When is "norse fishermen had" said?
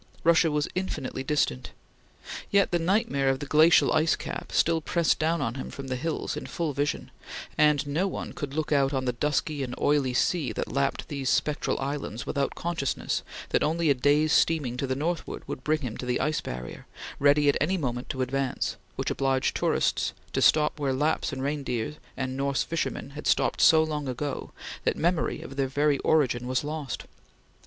22.35-23.27